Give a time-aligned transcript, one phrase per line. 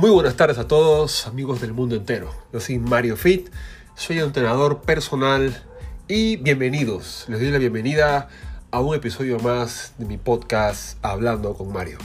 [0.00, 2.32] Muy buenas tardes a todos, amigos del mundo entero.
[2.52, 3.48] Yo soy Mario Fit,
[3.96, 5.60] soy entrenador personal
[6.06, 7.24] y bienvenidos.
[7.26, 8.28] Les doy la bienvenida
[8.70, 11.98] a un episodio más de mi podcast Hablando con Mario.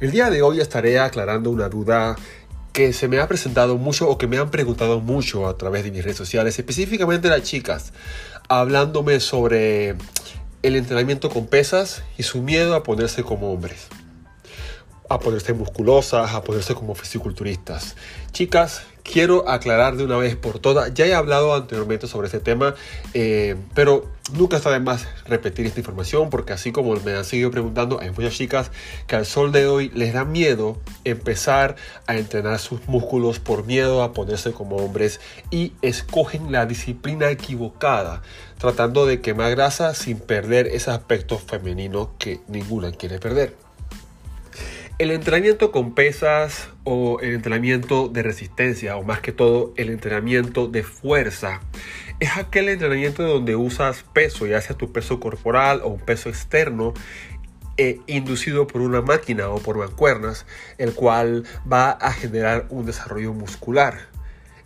[0.00, 2.16] El día de hoy estaré aclarando una duda
[2.72, 5.90] que se me ha presentado mucho o que me han preguntado mucho a través de
[5.90, 7.92] mis redes sociales, específicamente las chicas,
[8.48, 9.90] hablándome sobre
[10.62, 13.88] el entrenamiento con pesas y su miedo a ponerse como hombres
[15.08, 17.96] a ponerse musculosas, a ponerse como fisiculturistas.
[18.32, 22.74] Chicas, quiero aclarar de una vez por todas, ya he hablado anteriormente sobre este tema,
[23.12, 27.50] eh, pero nunca está de más repetir esta información porque así como me han seguido
[27.50, 28.70] preguntando, hay muchas chicas
[29.06, 34.02] que al sol de hoy les da miedo empezar a entrenar sus músculos por miedo
[34.02, 38.22] a ponerse como hombres y escogen la disciplina equivocada,
[38.58, 43.63] tratando de quemar grasa sin perder ese aspecto femenino que ninguna quiere perder.
[44.96, 50.68] El entrenamiento con pesas o el entrenamiento de resistencia o más que todo el entrenamiento
[50.68, 51.60] de fuerza
[52.20, 56.94] es aquel entrenamiento donde usas peso, ya sea tu peso corporal o un peso externo
[57.76, 60.46] eh, inducido por una máquina o por mancuernas,
[60.78, 64.13] el cual va a generar un desarrollo muscular.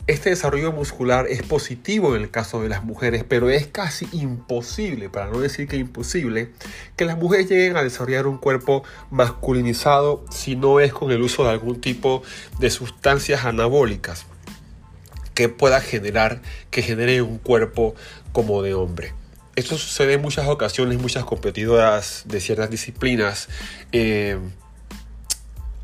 [0.08, 5.10] Este desarrollo muscular es positivo en el caso de las mujeres, pero es casi imposible,
[5.10, 6.50] para no decir que imposible,
[6.96, 11.44] que las mujeres lleguen a desarrollar un cuerpo masculinizado si no es con el uso
[11.44, 12.22] de algún tipo
[12.58, 14.24] de sustancias anabólicas
[15.34, 17.94] que pueda generar, que genere un cuerpo
[18.32, 19.12] como de hombre.
[19.56, 23.50] Esto sucede en muchas ocasiones, muchas competidoras de ciertas disciplinas.
[23.92, 24.38] Eh,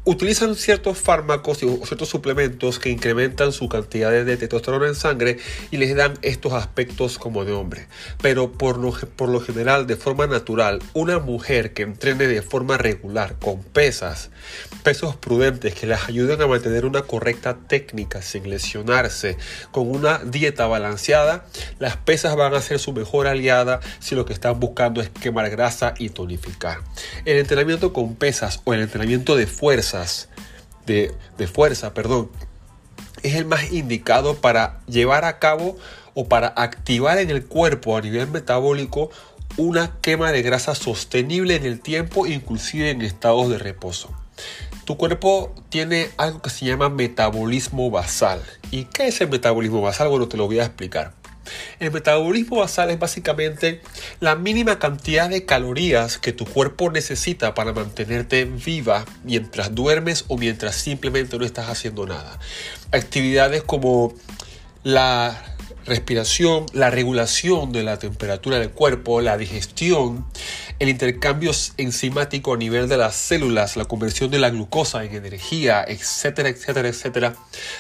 [0.05, 5.39] utilizan ciertos fármacos o ciertos suplementos que incrementan su cantidad de testosterona en sangre
[5.71, 7.87] y les dan estos aspectos como de hombre.
[8.21, 12.77] Pero por lo, por lo general, de forma natural, una mujer que entrene de forma
[12.77, 14.31] regular con pesas,
[14.83, 19.39] pesos prudentes que les ayuden a mantener una correcta técnica sin lesionarse,
[19.71, 21.47] con una dieta balanceada,
[21.79, 25.49] las pesas van a ser su mejor aliada si lo que están buscando es quemar
[25.49, 26.79] grasa y tonificar.
[27.25, 29.94] El entrenamiento con pesas o el entrenamiento de fuerza
[30.87, 32.31] de, de fuerza, perdón,
[33.23, 35.77] es el más indicado para llevar a cabo
[36.15, 39.11] o para activar en el cuerpo a nivel metabólico
[39.57, 44.11] una quema de grasa sostenible en el tiempo, inclusive en estados de reposo.
[44.85, 48.43] Tu cuerpo tiene algo que se llama metabolismo basal.
[48.71, 50.09] ¿Y qué es el metabolismo basal?
[50.09, 51.13] Bueno, te lo voy a explicar.
[51.81, 53.81] El metabolismo basal es básicamente
[54.21, 60.37] la mínima cantidad de calorías que tu cuerpo necesita para mantenerte viva mientras duermes o
[60.37, 62.39] mientras simplemente no estás haciendo nada.
[62.93, 64.15] Actividades como
[64.83, 65.54] la
[65.87, 70.25] respiración, la regulación de la temperatura del cuerpo, la digestión,
[70.79, 75.85] el intercambio enzimático a nivel de las células, la conversión de la glucosa en energía,
[75.87, 77.37] etcétera, etcétera, etcétera,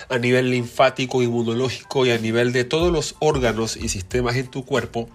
[0.08, 4.64] a nivel linfático, inmunológico y a nivel de todos los órganos y sistemas en tu
[4.64, 5.08] cuerpo,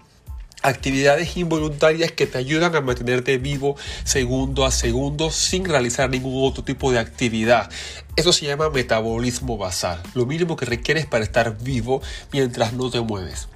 [0.62, 6.64] actividades involuntarias que te ayudan a mantenerte vivo segundo a segundo sin realizar ningún otro
[6.64, 7.70] tipo de actividad.
[8.16, 13.00] Eso se llama metabolismo basal, lo mínimo que requieres para estar vivo mientras no te
[13.00, 13.48] mueves.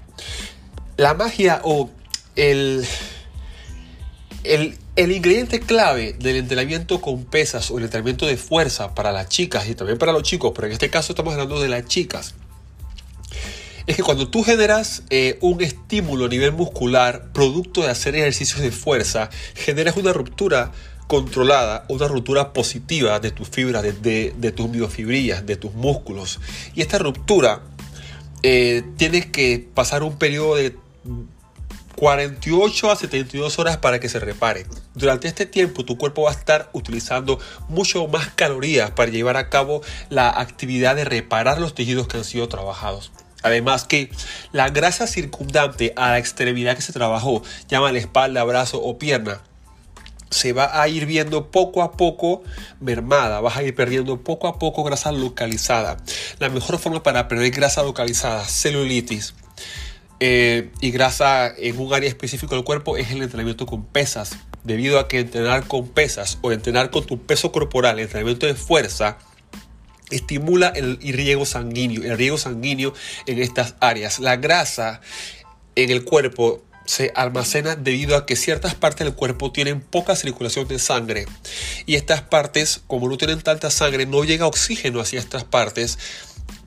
[0.97, 1.91] La magia o
[2.37, 2.87] el
[4.45, 9.69] el, ingrediente clave del entrenamiento con pesas o el entrenamiento de fuerza para las chicas
[9.69, 12.35] y también para los chicos, pero en este caso estamos hablando de las chicas,
[13.87, 18.61] es que cuando tú generas eh, un estímulo a nivel muscular producto de hacer ejercicios
[18.61, 20.73] de fuerza, generas una ruptura
[21.07, 26.41] controlada, una ruptura positiva de tus fibras, de, tus miofibrillas, de tus músculos.
[26.75, 27.63] Y esta ruptura
[28.43, 30.77] eh, tiene que pasar un periodo de
[31.97, 34.67] 48 a 72 horas para que se repare.
[34.95, 39.51] Durante este tiempo tu cuerpo va a estar utilizando mucho más calorías para llevar a
[39.51, 43.13] cabo la actividad de reparar los tejidos que han sido trabajados.
[43.45, 44.11] Además que
[44.53, 49.43] la grasa circundante a la extremidad que se trabajó, llama la espalda, brazo o pierna,
[50.31, 52.43] se va a ir viendo poco a poco
[52.81, 55.99] mermada, vas a ir perdiendo poco a poco grasa localizada.
[56.39, 59.35] La mejor forma para perder grasa localizada, celulitis,
[60.21, 64.39] eh, y grasa en un área específico del cuerpo es el entrenamiento con pesas.
[64.63, 69.19] Debido a que entrenar con pesas o entrenar con tu peso corporal, entrenamiento de fuerza,
[70.11, 72.95] estimula el riego sanguíneo, el riego sanguíneo
[73.27, 74.19] en estas áreas.
[74.19, 75.01] La grasa
[75.77, 80.69] en el cuerpo se almacena debido a que ciertas partes del cuerpo tienen poca circulación
[80.69, 81.27] de sangre
[81.87, 85.99] y estas partes, como no tienen tanta sangre, no llega oxígeno hacia estas partes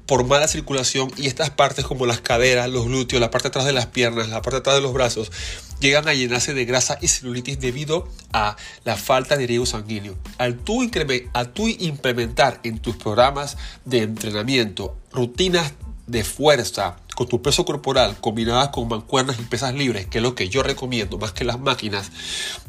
[0.07, 3.73] por mala circulación y estas partes como las caderas, los glúteos, la parte atrás de
[3.73, 5.31] las piernas, la parte atrás de los brazos,
[5.79, 8.55] llegan a llenarse de grasa y celulitis debido a
[8.85, 10.17] la falta de riego sanguíneo.
[10.37, 10.89] Al tú,
[11.33, 15.73] al tú implementar en tus programas de entrenamiento rutinas
[16.07, 20.35] de fuerza con tu peso corporal combinadas con mancuernas y pesas libres, que es lo
[20.35, 22.11] que yo recomiendo más que las máquinas,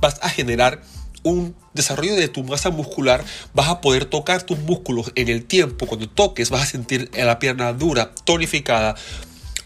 [0.00, 0.82] vas a generar
[1.29, 5.87] un desarrollo de tu masa muscular, vas a poder tocar tus músculos en el tiempo.
[5.87, 8.97] Cuando toques, vas a sentir la pierna dura, tonificada,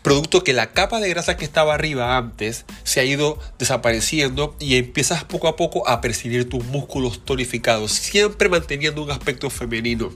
[0.03, 4.77] producto que la capa de grasa que estaba arriba antes se ha ido desapareciendo y
[4.77, 10.11] empiezas poco a poco a percibir tus músculos tonificados, siempre manteniendo un aspecto femenino.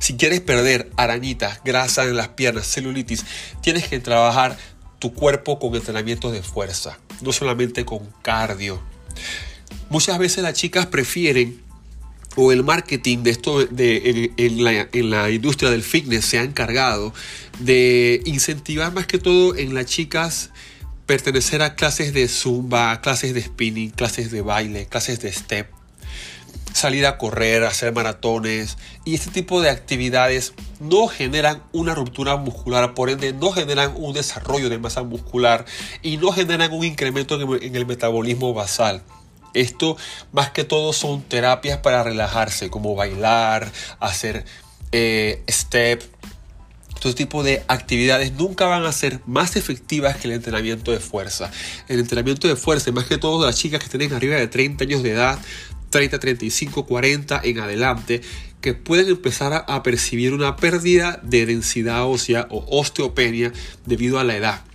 [0.00, 3.24] Si quieres perder arañitas, grasa en las piernas, celulitis,
[3.60, 4.56] tienes que trabajar
[4.98, 8.80] tu cuerpo con entrenamientos de fuerza, no solamente con cardio.
[9.90, 11.60] Muchas veces las chicas prefieren
[12.36, 16.42] o el marketing de esto de, en, la, en, la, industria del fitness se ha
[16.42, 17.12] encargado
[17.58, 20.50] de incentivar más que todo en las chicas
[21.06, 25.70] pertenecer a clases de zumba, clases de spinning, clases de baile, clases de step,
[26.74, 28.76] salir a correr, hacer maratones
[29.06, 34.12] y este tipo de actividades no generan una ruptura muscular, por ende no generan un
[34.12, 35.64] desarrollo de masa muscular
[36.02, 39.02] y no generan un incremento en el metabolismo basal.
[39.58, 39.96] Esto
[40.32, 43.70] más que todo son terapias para relajarse, como bailar,
[44.00, 44.44] hacer
[44.92, 46.02] eh, step.
[47.00, 51.50] Todo tipo de actividades nunca van a ser más efectivas que el entrenamiento de fuerza.
[51.88, 55.02] El entrenamiento de fuerza, más que todo las chicas que tienen arriba de 30 años
[55.02, 55.38] de edad,
[55.90, 58.20] 30, 35, 40 en adelante,
[58.60, 63.52] que pueden empezar a percibir una pérdida de densidad ósea o osteopenia
[63.86, 64.67] debido a la edad.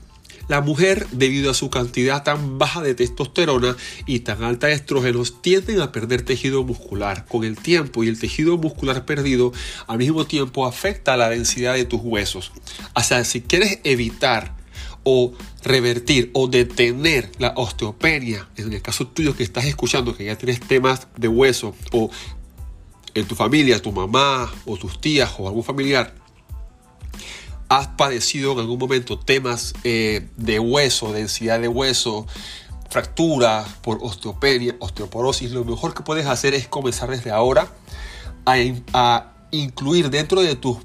[0.48, 5.42] La mujer, debido a su cantidad tan baja de testosterona y tan alta de estrógenos,
[5.42, 9.54] tienden a perder tejido muscular con el tiempo y el tejido muscular perdido
[9.88, 12.52] al mismo tiempo afecta la densidad de tus huesos.
[12.94, 14.56] O sea, si quieres evitar
[15.04, 20.38] o revertir o detener la osteopenia, en el caso tuyo que estás escuchando que ya
[20.38, 22.10] tienes temas de hueso o
[23.14, 26.23] en tu familia, tu mamá o tus tías o algún familiar
[27.70, 32.28] has padecido en algún momento temas eh, de hueso, densidad de hueso,
[32.90, 37.68] fractura por osteopenia, osteoporosis, lo mejor que puedes hacer es comenzar desde ahora
[38.46, 40.78] a incluir dentro de tus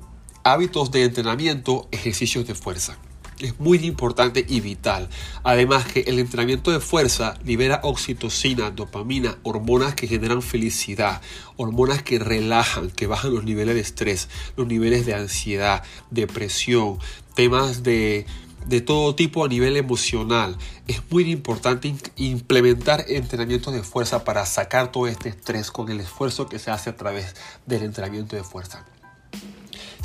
[0.45, 2.97] hábitos de entrenamiento ejercicios de fuerza
[3.41, 5.09] es muy importante y vital.
[5.43, 11.21] Además que el entrenamiento de fuerza libera oxitocina, dopamina, hormonas que generan felicidad,
[11.57, 16.99] hormonas que relajan, que bajan los niveles de estrés, los niveles de ansiedad, depresión,
[17.35, 18.27] temas de
[18.67, 20.57] de todo tipo a nivel emocional.
[20.87, 26.49] Es muy importante implementar entrenamientos de fuerza para sacar todo este estrés con el esfuerzo
[26.49, 27.35] que se hace a través
[27.67, 28.85] del entrenamiento de fuerza.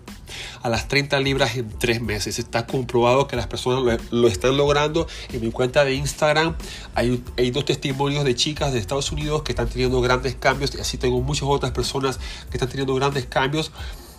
[0.63, 2.39] a las 30 libras en 3 meses.
[2.39, 5.07] Está comprobado que las personas lo, están logrando.
[5.33, 6.57] En mi cuenta de Instagram
[6.95, 10.81] hay, hay, dos testimonios de chicas de Estados Unidos que están teniendo grandes cambios y
[10.81, 12.19] así tengo muchas otras personas
[12.51, 13.73] que están teniendo grandes cambios.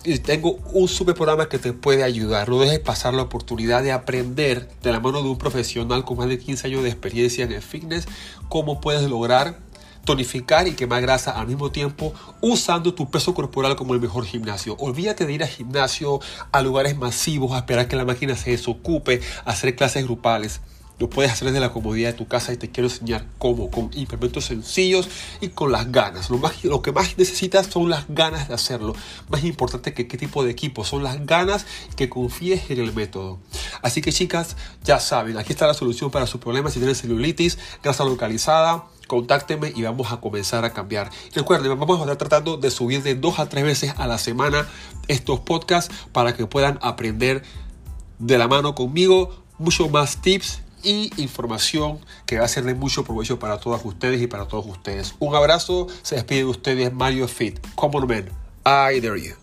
[0.04, 2.48] Y tengo un super programa que te puede ayudar.
[2.48, 6.28] No dejes pasar la oportunidad de aprender de la mano de un profesional con más
[6.28, 8.08] de 15 años de experiencia en el fitness
[8.48, 9.60] cómo puedes lograr
[10.04, 14.76] tonificar y quemar grasa al mismo tiempo usando tu peso corporal como el mejor gimnasio.
[14.78, 19.20] Olvídate de ir al gimnasio a lugares masivos, a esperar que la máquina se desocupe,
[19.44, 20.60] a hacer clases grupales.
[20.98, 23.90] Lo puedes hacer desde la comodidad de tu casa y te quiero enseñar cómo, con
[23.94, 25.08] implementos sencillos
[25.40, 26.30] y con las ganas.
[26.30, 28.94] Lo, más, lo que más necesitas son las ganas de hacerlo.
[29.28, 31.66] Más importante que qué tipo de equipo, son las ganas
[31.96, 33.40] que confíes en el método.
[33.80, 37.58] Así que chicas, ya saben, aquí está la solución para su problema si tienen celulitis,
[37.82, 41.10] grasa localizada, contáctenme y vamos a comenzar a cambiar.
[41.34, 44.66] Recuerden, vamos a estar tratando de subir de dos a tres veces a la semana
[45.06, 47.42] estos podcasts para que puedan aprender
[48.18, 53.04] de la mano conmigo mucho más tips y información que va a ser de mucho
[53.04, 55.14] provecho para todas ustedes y para todos ustedes.
[55.18, 58.30] Un abrazo, se despide de ustedes Mario Fit, Common Man,
[58.64, 59.41] I dare you.